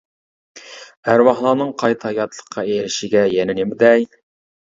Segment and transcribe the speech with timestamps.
[1.11, 4.09] ئەرۋاھلارنىڭ قايتا ھاياتلىققا ئېرىشىشىگە يەنە نېمە دەي!